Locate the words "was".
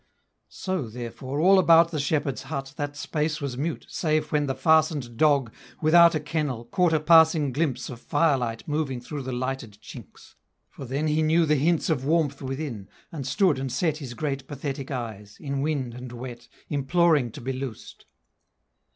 3.39-3.55